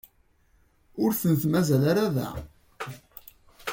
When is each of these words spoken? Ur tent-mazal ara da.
Ur 1.03 1.11
tent-mazal 1.21 1.83
ara 1.91 2.05
da. 2.15 2.29